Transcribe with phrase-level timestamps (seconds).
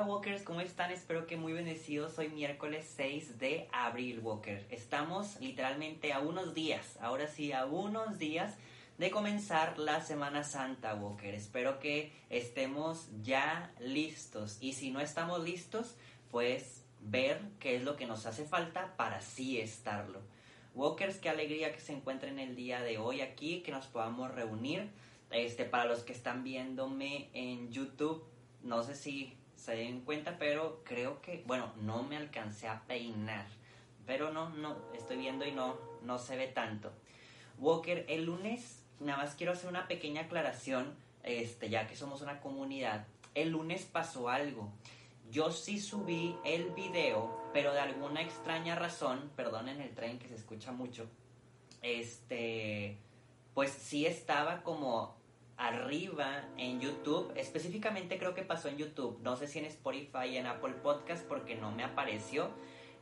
[0.89, 2.17] Espero que muy bendecidos.
[2.17, 4.65] Hoy miércoles 6 de abril, Walker.
[4.71, 8.55] Estamos literalmente a unos días, ahora sí, a unos días
[8.97, 11.35] de comenzar la Semana Santa, Walker.
[11.35, 14.57] Espero que estemos ya listos.
[14.59, 15.95] Y si no estamos listos,
[16.31, 20.19] pues ver qué es lo que nos hace falta para sí estarlo.
[20.73, 24.89] Walkers, qué alegría que se encuentren el día de hoy aquí, que nos podamos reunir.
[25.29, 28.25] Este, para los que están viéndome en YouTube,
[28.63, 33.45] no sé si se den cuenta, pero creo que, bueno, no me alcancé a peinar.
[34.07, 36.91] Pero no, no, estoy viendo y no, no se ve tanto.
[37.59, 42.41] Walker, el lunes, nada más quiero hacer una pequeña aclaración, este, ya que somos una
[42.41, 43.05] comunidad.
[43.35, 44.71] El lunes pasó algo.
[45.29, 50.35] Yo sí subí el video, pero de alguna extraña razón, perdonen el tren que se
[50.35, 51.07] escucha mucho,
[51.83, 52.97] este,
[53.53, 55.20] pues sí estaba como
[55.57, 57.31] arriba en YouTube.
[57.35, 59.19] Específicamente creo que pasó en YouTube.
[59.21, 62.49] No sé si en Spotify y en Apple Podcast porque no me apareció.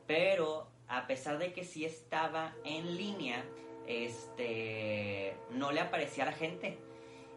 [0.08, 3.46] Pero a pesar de que sí estaba en línea,
[3.88, 6.80] este, no le aparecía a la gente.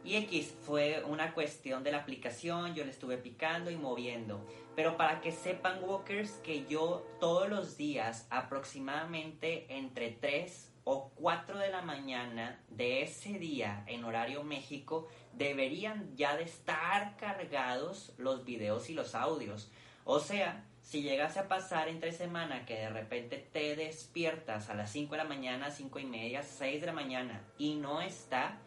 [0.05, 4.45] Y X fue una cuestión de la aplicación, yo le estuve picando y moviendo.
[4.75, 11.59] Pero para que sepan, Walkers, que yo todos los días, aproximadamente entre 3 o 4
[11.59, 18.45] de la mañana de ese día en horario México deberían ya de estar cargados los
[18.45, 19.71] videos y los audios.
[20.05, 24.91] O sea, si llegase a pasar entre semana que de repente te despiertas a las
[24.91, 28.59] 5 de la mañana, 5 y media, 6 de la mañana y no está,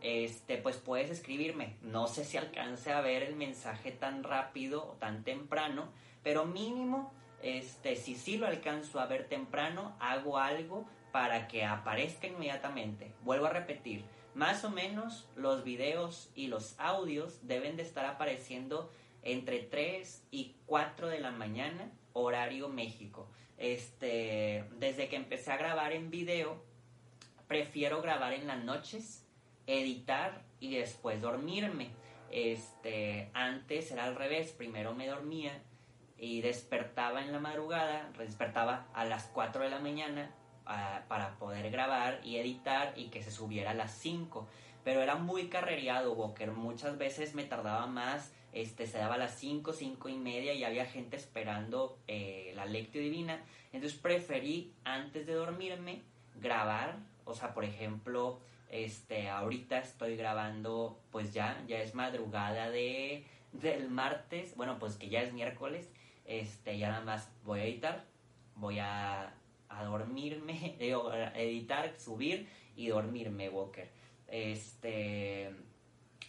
[0.00, 1.76] este, pues puedes escribirme.
[1.82, 5.88] No sé si alcance a ver el mensaje tan rápido o tan temprano,
[6.22, 7.12] pero mínimo,
[7.42, 13.12] este, si sí lo alcanzo a ver temprano, hago algo para que aparezca inmediatamente.
[13.22, 14.04] Vuelvo a repetir,
[14.34, 18.90] más o menos los videos y los audios deben de estar apareciendo
[19.22, 23.28] entre 3 y 4 de la mañana, horario México.
[23.58, 26.60] Este, desde que empecé a grabar en video,
[27.46, 29.24] prefiero grabar en las noches,
[29.68, 31.90] editar y después dormirme.
[32.32, 35.62] Este, antes era al revés, primero me dormía
[36.18, 42.20] y despertaba en la madrugada, despertaba a las 4 de la mañana para poder grabar
[42.24, 44.46] y editar y que se subiera a las 5.
[44.84, 46.52] Pero era muy carrereado, Walker.
[46.52, 48.32] Muchas veces me tardaba más.
[48.52, 52.66] Este, se daba a las 5, 5 y media y había gente esperando eh, la
[52.66, 53.42] lectio divina.
[53.72, 56.02] Entonces preferí, antes de dormirme,
[56.36, 56.98] grabar.
[57.24, 58.38] O sea, por ejemplo,
[58.70, 64.54] este, ahorita estoy grabando, pues ya, ya es madrugada de, del martes.
[64.54, 65.90] Bueno, pues que ya es miércoles.
[66.26, 68.04] Este, ya nada más voy a editar.
[68.56, 69.34] Voy a
[69.78, 70.76] a dormirme,
[71.36, 73.88] editar, subir y dormirme, Walker.
[74.28, 75.50] Este,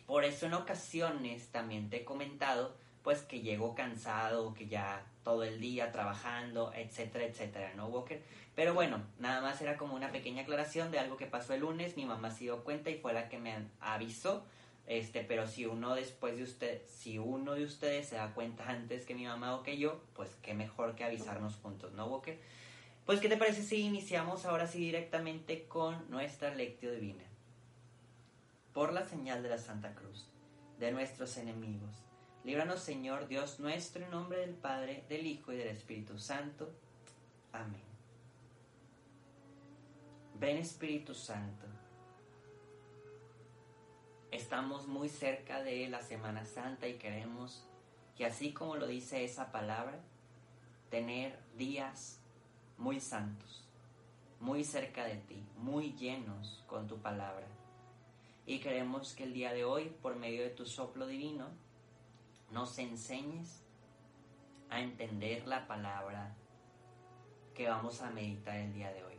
[0.05, 5.43] por eso en ocasiones también te he comentado, pues que llego cansado, que ya todo
[5.43, 8.21] el día trabajando, etcétera, etcétera, ¿no, Walker?
[8.55, 11.97] Pero bueno, nada más era como una pequeña aclaración de algo que pasó el lunes,
[11.97, 14.45] mi mamá se dio cuenta y fue la que me avisó.
[14.87, 19.05] Este, pero si uno después de usted, si uno de ustedes se da cuenta antes
[19.05, 22.39] que mi mamá o que yo, pues qué mejor que avisarnos juntos, ¿no, Walker?
[23.05, 27.23] Pues, ¿qué te parece si iniciamos ahora sí directamente con nuestra lectio divina?
[28.73, 30.27] Por la señal de la Santa Cruz,
[30.79, 31.91] de nuestros enemigos,
[32.43, 36.73] líbranos, Señor Dios nuestro, en nombre del Padre, del Hijo y del Espíritu Santo.
[37.53, 37.83] Amén.
[40.39, 41.67] Ven Espíritu Santo.
[44.31, 47.67] Estamos muy cerca de la Semana Santa y queremos
[48.17, 49.99] que así como lo dice esa palabra,
[50.89, 52.19] tener días
[52.77, 53.67] muy santos,
[54.39, 57.47] muy cerca de ti, muy llenos con tu palabra.
[58.45, 61.47] Y queremos que el día de hoy, por medio de tu soplo divino,
[62.51, 63.63] nos enseñes
[64.69, 66.35] a entender la palabra
[67.53, 69.17] que vamos a meditar el día de hoy,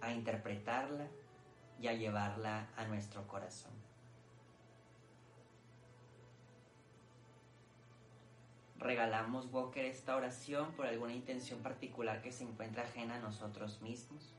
[0.00, 1.06] a interpretarla
[1.80, 3.77] y a llevarla a nuestro corazón.
[8.78, 14.34] Regalamos, Walker, esta oración por alguna intención particular que se encuentra ajena a nosotros mismos,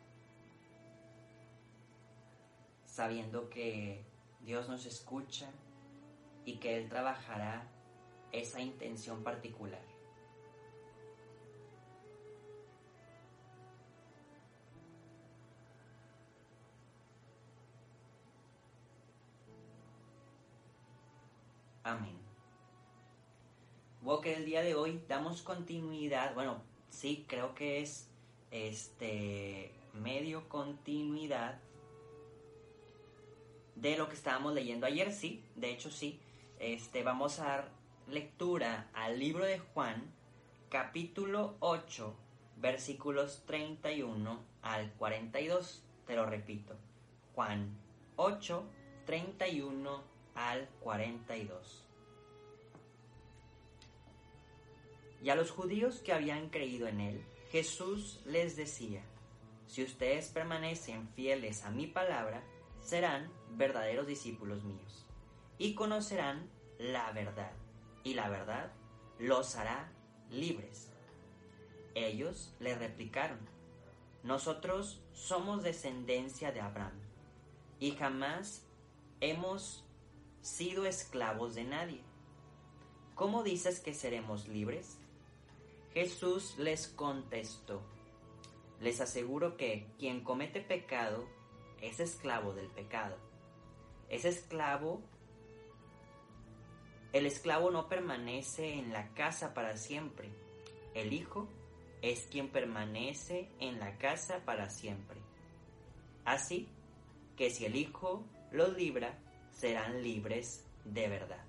[2.86, 4.06] sabiendo que
[4.42, 5.50] Dios nos escucha
[6.46, 7.68] y que Él trabajará
[8.32, 9.84] esa intención particular.
[24.10, 28.10] Walker, el día de hoy damos continuidad, bueno, sí, creo que es
[28.50, 31.60] este medio continuidad
[33.76, 36.20] de lo que estábamos leyendo ayer, sí, de hecho sí.
[36.58, 37.70] Este, vamos a dar
[38.08, 40.12] lectura al libro de Juan,
[40.70, 42.16] capítulo 8,
[42.58, 45.84] versículos 31 al 42.
[46.08, 46.74] Te lo repito.
[47.36, 47.78] Juan
[48.16, 48.64] 8,
[49.06, 50.04] 31
[50.34, 51.89] al 42.
[55.22, 59.04] Y a los judíos que habían creído en él, Jesús les decía,
[59.68, 62.44] si ustedes permanecen fieles a mi palabra,
[62.82, 65.06] serán verdaderos discípulos míos
[65.58, 66.50] y conocerán
[66.80, 67.52] la verdad,
[68.04, 68.72] y la verdad
[69.20, 69.92] los hará
[70.32, 70.90] libres.
[71.94, 73.40] Ellos le replicaron,
[74.24, 76.98] nosotros somos descendencia de Abraham
[77.80, 78.66] y jamás
[79.22, 79.84] hemos
[80.42, 82.02] sido esclavos de nadie.
[83.16, 84.98] ¿Cómo dices que seremos libres?
[85.94, 87.82] Jesús les contestó,
[88.80, 91.28] les aseguro que quien comete pecado
[91.82, 93.18] es esclavo del pecado.
[94.08, 95.02] Es esclavo,
[97.14, 100.30] el esclavo no permanece en la casa para siempre.
[100.94, 101.48] El Hijo
[102.02, 105.20] es quien permanece en la casa para siempre.
[106.24, 106.68] Así
[107.36, 109.18] que si el Hijo los libra,
[109.52, 111.44] serán libres de verdad.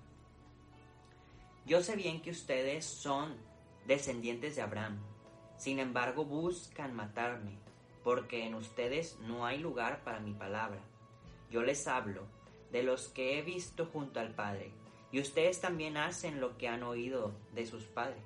[1.67, 3.37] Yo sé bien que ustedes son
[3.87, 4.99] descendientes de Abraham,
[5.57, 7.59] sin embargo buscan matarme,
[8.03, 10.81] porque en ustedes no hay lugar para mi palabra.
[11.51, 12.25] Yo les hablo
[12.73, 14.73] de los que he visto junto al Padre,
[15.13, 18.23] y ustedes también hacen lo que han oído de sus padres.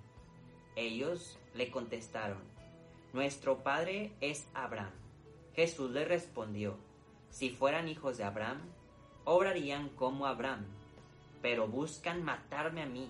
[0.77, 2.43] Ellos le contestaron,
[3.13, 4.93] Nuestro Padre es Abraham.
[5.55, 6.77] Jesús le respondió,
[7.31, 8.61] Si fueran hijos de Abraham,
[9.25, 10.67] obrarían como Abraham,
[11.41, 13.09] pero buscan matarme a mí,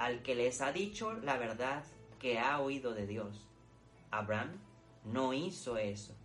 [0.00, 1.84] al que les ha dicho la verdad
[2.18, 3.46] que ha oído de Dios.
[4.10, 4.58] Abraham
[5.04, 6.16] no hizo eso,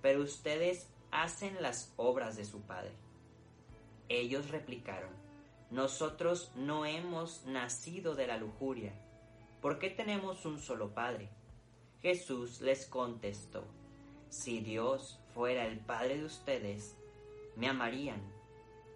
[0.00, 2.92] pero ustedes hacen las obras de su padre.
[4.08, 5.10] Ellos replicaron,
[5.70, 8.94] nosotros no hemos nacido de la lujuria,
[9.60, 11.28] ¿por qué tenemos un solo padre?
[12.00, 13.62] Jesús les contestó,
[14.30, 16.96] si Dios fuera el padre de ustedes,
[17.56, 18.22] me amarían,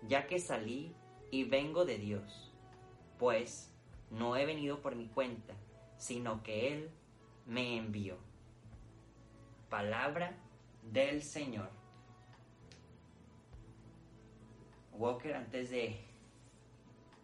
[0.08, 0.94] ya que salí
[1.30, 2.50] y vengo de Dios,
[3.18, 3.75] pues
[4.10, 5.54] no he venido por mi cuenta,
[5.96, 6.90] sino que Él
[7.46, 8.16] me envió.
[9.68, 10.36] Palabra
[10.82, 11.70] del Señor.
[14.92, 16.00] Walker, antes de,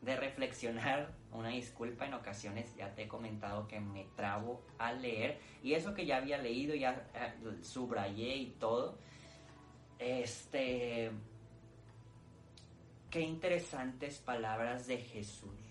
[0.02, 5.40] de reflexionar, una disculpa, en ocasiones ya te he comentado que me trabo al leer,
[5.62, 8.98] y eso que ya había leído, ya eh, subrayé y todo.
[9.98, 11.10] Este,
[13.10, 15.61] qué interesantes palabras de Jesús,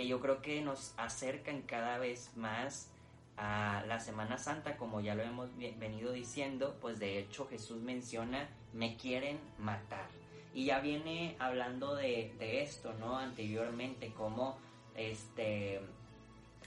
[0.00, 2.90] que yo creo que nos acercan cada vez más
[3.36, 8.48] a la Semana Santa, como ya lo hemos venido diciendo, pues de hecho Jesús menciona,
[8.72, 10.08] me quieren matar.
[10.54, 12.32] Y ya viene hablando de,
[12.62, 13.18] esto, ¿no?
[13.18, 14.56] Anteriormente, como
[14.94, 15.82] este,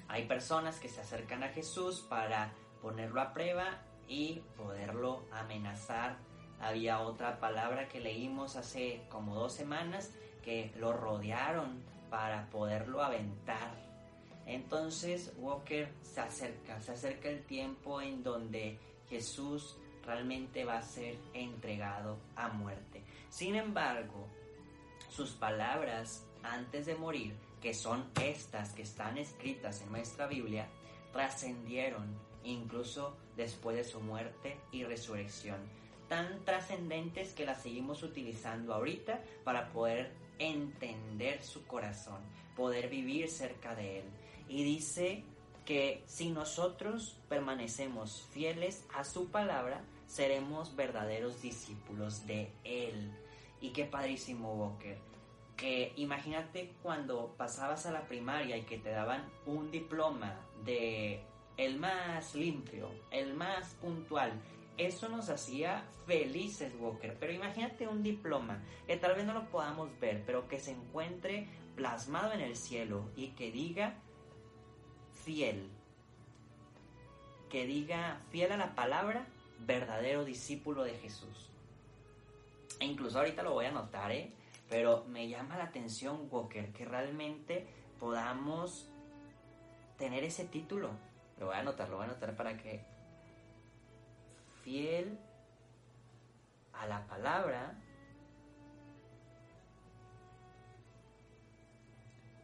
[0.08, 6.18] hay personas que se acercan a Jesús para ponerlo a prueba y poderlo amenazar.
[6.60, 10.14] Había otra palabra que leímos hace como dos semanas
[10.44, 13.84] que lo rodearon para poderlo aventar
[14.46, 18.78] entonces Walker se acerca, se acerca el tiempo en donde
[19.10, 23.02] Jesús realmente va a ser entregado a muerte.
[23.30, 24.28] Sin embargo,
[25.10, 30.68] sus palabras antes de morir, que son estas que están escritas en nuestra Biblia,
[31.14, 32.06] trascendieron
[32.44, 35.58] incluso después de su muerte y resurrección.
[36.10, 40.12] Tan trascendentes que las seguimos utilizando ahorita para poder
[40.48, 42.22] entender su corazón,
[42.56, 44.06] poder vivir cerca de él
[44.48, 45.24] y dice
[45.66, 53.12] que si nosotros permanecemos fieles a su palabra, seremos verdaderos discípulos de Él.
[53.62, 54.98] Y qué padrísimo, Walker.
[55.56, 60.36] Que imagínate cuando pasabas a la primaria y que te daban un diploma
[60.66, 61.24] de
[61.56, 64.34] el más limpio, el más puntual.
[64.78, 67.16] Eso nos hacía felices, Walker.
[67.20, 71.48] Pero imagínate un diploma que tal vez no lo podamos ver, pero que se encuentre
[71.76, 73.96] plasmado en el cielo y que diga
[75.24, 75.70] fiel,
[77.50, 79.28] que diga fiel a la palabra,
[79.60, 81.50] verdadero discípulo de Jesús.
[82.80, 84.34] E incluso ahorita lo voy a anotar, ¿eh?
[84.70, 87.68] pero me llama la atención, Walker, que realmente
[88.00, 88.90] podamos
[89.98, 90.90] tener ese título.
[91.40, 92.84] Lo voy a anotar, lo voy a anotar para que
[94.64, 95.20] fiel
[96.74, 97.76] a la palabra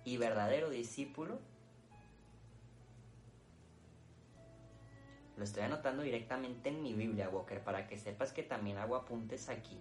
[0.04, 1.40] y verdadero discípulo,
[5.38, 9.48] lo estoy anotando directamente en mi Biblia, Walker, para que sepas que también hago apuntes
[9.50, 9.80] aquí.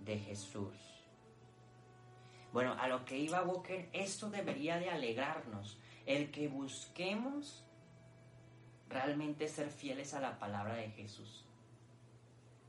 [0.00, 0.94] De Jesús.
[2.52, 7.64] Bueno, a lo que iba Walker, esto debería de alegrarnos, el que busquemos
[8.88, 11.44] realmente ser fieles a la palabra de Jesús.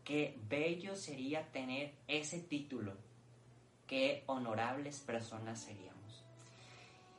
[0.03, 2.93] Qué bello sería tener ese título.
[3.87, 6.23] Qué honorables personas seríamos.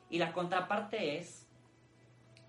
[0.08, 1.46] Y la contraparte es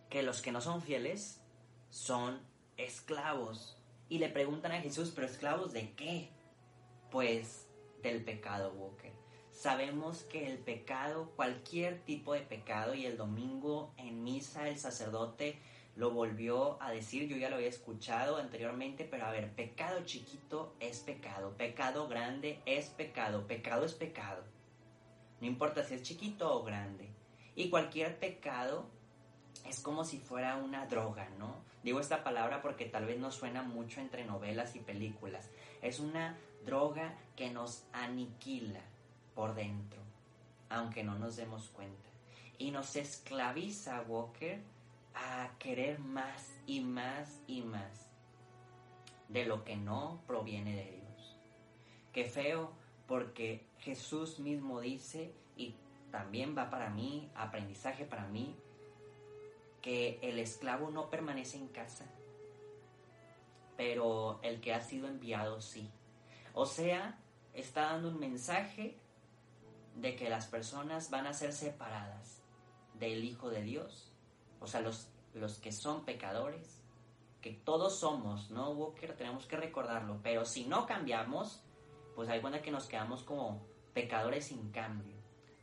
[0.09, 1.41] que los que no son fieles
[1.89, 2.39] son
[2.77, 3.77] esclavos.
[4.09, 6.29] Y le preguntan a Jesús, ¿pero esclavos de qué?
[7.11, 7.67] Pues
[8.01, 9.11] del pecado, Walker.
[9.57, 15.57] Sabemos que el pecado, cualquier tipo de pecado, y el domingo en misa el sacerdote
[15.95, 20.75] lo volvió a decir, yo ya lo había escuchado anteriormente, pero a ver, pecado chiquito
[20.79, 24.43] es pecado, pecado grande es pecado, pecado es pecado.
[25.41, 27.09] No importa si es chiquito o grande.
[27.55, 28.85] Y cualquier pecado
[29.67, 31.55] es como si fuera una droga, ¿no?
[31.81, 35.49] Digo esta palabra porque tal vez no suena mucho entre novelas y películas.
[35.81, 38.83] Es una droga que nos aniquila
[39.37, 40.01] por dentro,
[40.67, 42.09] aunque no nos demos cuenta.
[42.57, 44.59] Y nos esclaviza, Walker,
[45.13, 48.09] a querer más y más y más
[49.29, 51.37] de lo que no proviene de Dios.
[52.11, 52.71] Qué feo,
[53.05, 55.75] porque Jesús mismo dice, y
[56.09, 58.55] también va para mí, aprendizaje para mí,
[59.83, 62.05] que el esclavo no permanece en casa,
[63.77, 65.91] pero el que ha sido enviado sí.
[66.55, 67.19] O sea,
[67.53, 68.97] está dando un mensaje
[69.97, 72.41] de que las personas van a ser separadas
[72.95, 74.07] del Hijo de Dios
[74.59, 76.81] o sea, los, los que son pecadores,
[77.41, 79.15] que todos somos, ¿no, Walker?
[79.15, 81.61] Tenemos que recordarlo, pero si no cambiamos,
[82.15, 83.61] pues hay cuenta que nos quedamos como
[83.93, 85.15] pecadores sin cambio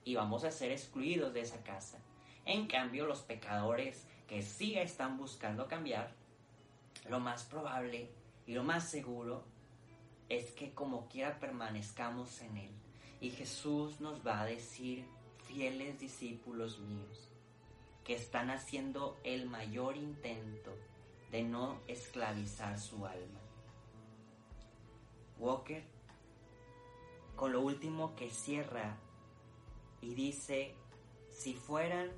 [0.05, 1.99] y vamos a ser excluidos de esa casa.
[2.45, 6.13] En cambio, los pecadores que sí están buscando cambiar,
[7.09, 8.11] lo más probable
[8.47, 9.45] y lo más seguro
[10.29, 12.84] es que como quiera permanezcamos en Él.
[13.25, 15.07] Y Jesús nos va a decir,
[15.47, 17.31] fieles discípulos míos,
[18.05, 20.77] que están haciendo el mayor intento
[21.31, 23.41] de no esclavizar su alma.
[25.39, 25.83] Walker,
[27.35, 28.99] con lo último que cierra
[30.03, 30.75] y dice,
[31.31, 32.11] si fueran,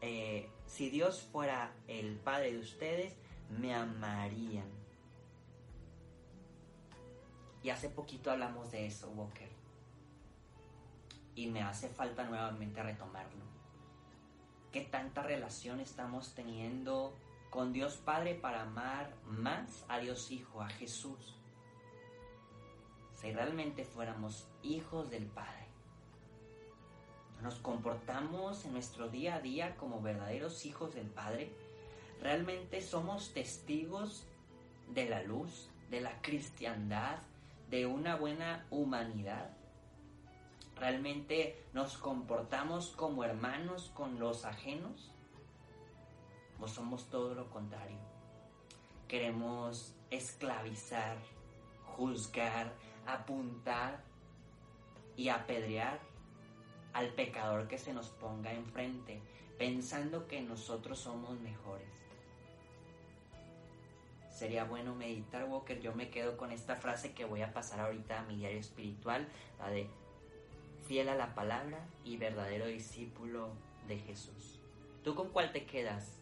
[0.00, 3.16] eh, si Dios fuera el Padre de ustedes,
[3.50, 4.70] me amarían.
[7.64, 9.55] Y hace poquito hablamos de eso, Walker.
[11.36, 13.46] Y me hace falta nuevamente retomarlo
[14.76, 17.16] qué tanta relación estamos teniendo
[17.48, 21.34] con Dios Padre para amar más a Dios Hijo, a Jesús.
[23.14, 25.66] Si realmente fuéramos hijos del Padre,
[27.40, 31.50] nos comportamos en nuestro día a día como verdaderos hijos del Padre,
[32.20, 34.26] realmente somos testigos
[34.92, 37.16] de la luz, de la cristiandad,
[37.70, 39.55] de una buena humanidad
[40.76, 45.10] ¿Realmente nos comportamos como hermanos con los ajenos?
[46.60, 47.98] ¿O somos todo lo contrario?
[49.08, 51.16] Queremos esclavizar,
[51.84, 52.74] juzgar,
[53.06, 54.02] apuntar
[55.16, 55.98] y apedrear
[56.92, 59.22] al pecador que se nos ponga enfrente,
[59.58, 61.88] pensando que nosotros somos mejores.
[64.30, 65.80] Sería bueno meditar, Walker.
[65.80, 69.26] Yo me quedo con esta frase que voy a pasar ahorita a mi diario espiritual,
[69.58, 69.88] la de
[70.86, 73.50] fiel a la palabra y verdadero discípulo
[73.88, 74.60] de Jesús.
[75.02, 76.18] ¿Tú con cuál te quedas?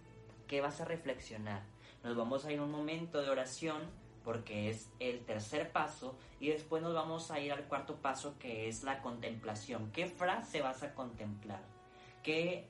[0.49, 1.63] ¿Qué vas a reflexionar?
[2.03, 3.83] Nos vamos a ir un momento de oración
[4.25, 8.69] porque es el tercer paso y después nos vamos a ir al cuarto paso que
[8.69, 9.91] es la contemplación.
[9.93, 11.63] ¿Qué frase vas a contemplar?
[12.23, 12.67] ¿Qué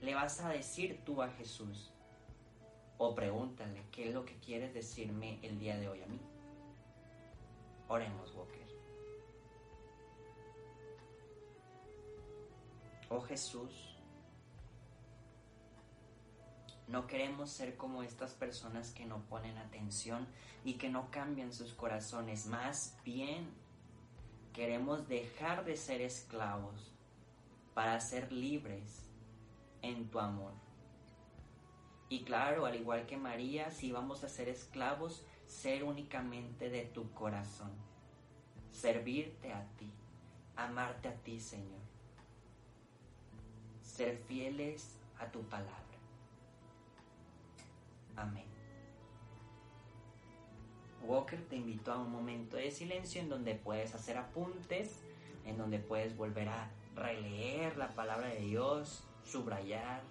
[0.00, 1.90] le vas a decir tú a Jesús?
[2.96, 6.20] O pregúntale, ¿qué es lo que quieres decirme el día de hoy a mí?
[7.88, 8.67] Oremos, Walker.
[13.10, 13.96] Oh Jesús,
[16.88, 20.26] no queremos ser como estas personas que no ponen atención
[20.62, 22.46] y que no cambian sus corazones.
[22.46, 23.48] Más bien,
[24.52, 26.94] queremos dejar de ser esclavos
[27.72, 29.08] para ser libres
[29.80, 30.52] en tu amor.
[32.10, 37.10] Y claro, al igual que María, si vamos a ser esclavos, ser únicamente de tu
[37.12, 37.72] corazón.
[38.70, 39.90] Servirte a ti,
[40.56, 41.97] amarte a ti, Señor
[43.98, 45.74] ser fieles a tu palabra.
[48.14, 48.44] Amén.
[51.02, 55.00] Walker te invito a un momento de silencio en donde puedes hacer apuntes,
[55.44, 60.02] en donde puedes volver a releer la palabra de Dios, subrayar.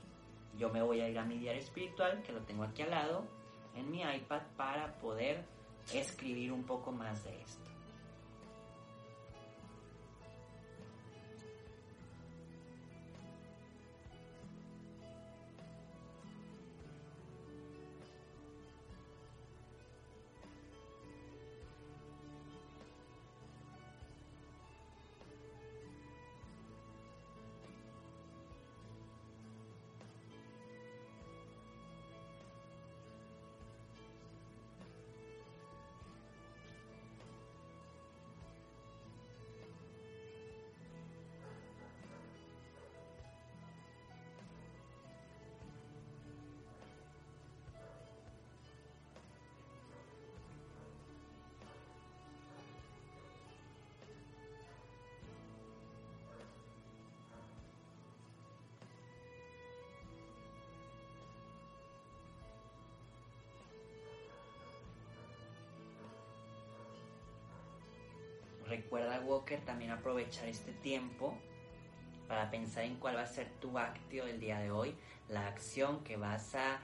[0.58, 3.26] Yo me voy a ir a mi diario espiritual, que lo tengo aquí al lado,
[3.74, 5.46] en mi iPad, para poder
[5.94, 7.67] escribir un poco más de esto.
[68.70, 71.38] Recuerda, Walker, también aprovechar este tiempo
[72.28, 74.96] para pensar en cuál va a ser tu acto del día de hoy,
[75.30, 76.82] la acción que vas a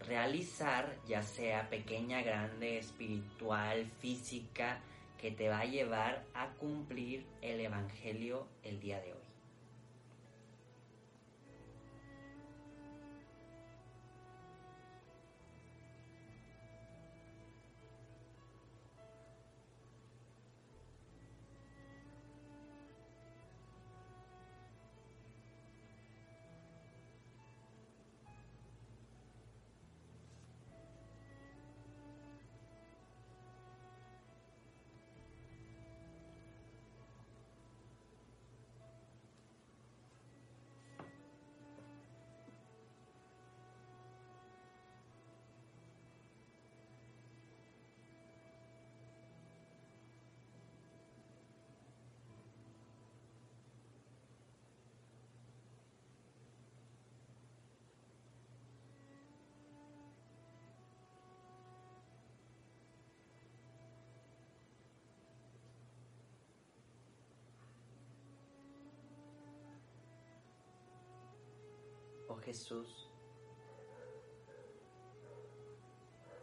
[0.00, 4.80] realizar, ya sea pequeña, grande, espiritual, física,
[5.18, 9.19] que te va a llevar a cumplir el Evangelio el día de hoy.
[72.40, 73.08] Jesús,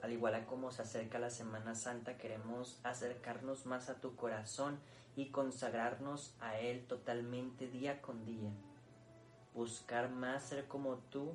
[0.02, 4.80] al igual a como se acerca la Semana Santa, queremos acercarnos más a tu corazón
[5.16, 8.52] y consagrarnos a Él totalmente día con día.
[9.54, 11.34] Buscar más ser como tú,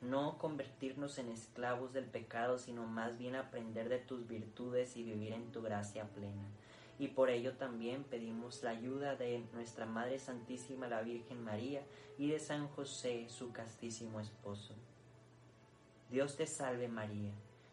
[0.00, 5.32] no convertirnos en esclavos del pecado, sino más bien aprender de tus virtudes y vivir
[5.32, 6.44] en tu gracia plena
[6.98, 11.82] y por ello también pedimos la ayuda de nuestra Madre Santísima la Virgen María
[12.18, 14.74] y de San José, su castísimo esposo.
[16.10, 17.32] Dios te salve María,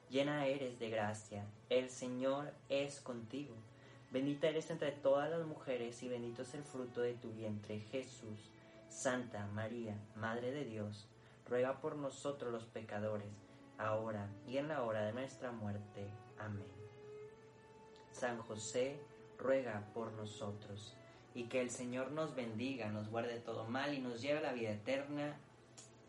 [0.10, 3.56] llena eres de gracia, el Señor es contigo.
[4.12, 8.52] Bendita eres entre todas las mujeres y bendito es el fruto de tu vientre, Jesús.
[8.90, 11.08] Santa María, Madre de Dios,
[11.48, 13.32] ruega por nosotros los pecadores,
[13.78, 16.10] ahora y en la hora de nuestra muerte.
[16.38, 16.81] Amén.
[18.22, 19.00] San José,
[19.40, 20.96] ruega por nosotros.
[21.34, 24.54] Y que el Señor nos bendiga, nos guarde todo mal y nos lleve a la
[24.54, 25.38] vida eterna.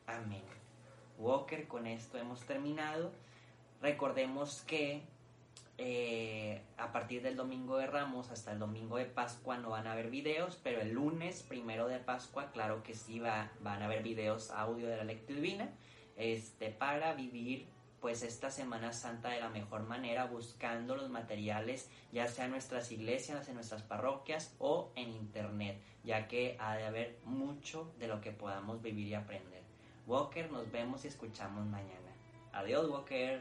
[0.07, 0.43] Amén.
[1.19, 3.13] Walker, con esto hemos terminado.
[3.81, 5.05] Recordemos que
[5.79, 9.93] eh, a partir del domingo de Ramos hasta el domingo de Pascua no van a
[9.93, 14.03] haber videos, pero el lunes primero de Pascua, claro que sí va, van a haber
[14.03, 15.71] videos audio de la lectura divina,
[16.17, 17.69] este, para vivir
[18.03, 22.91] pues esta Semana Santa de la mejor manera buscando los materiales ya sea en nuestras
[22.91, 28.21] iglesias, en nuestras parroquias o en internet, ya que ha de haber mucho de lo
[28.21, 29.63] que podamos vivir y aprender.
[30.09, 32.13] Walker, nos vemos y escuchamos mañana.
[32.53, 33.41] Adiós, Walker.